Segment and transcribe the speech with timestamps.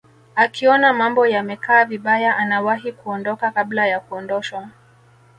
[0.35, 4.69] akiona mambo yamekaa vibaya anawahi kuondoka kabla ya kuondoshwa